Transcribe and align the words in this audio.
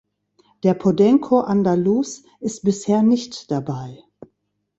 Der 0.63 0.73
Podenco 0.73 1.41
Andaluz 1.41 2.23
ist 2.39 2.63
bisher 2.63 3.03
nicht 3.03 3.51
dabei. 3.51 3.99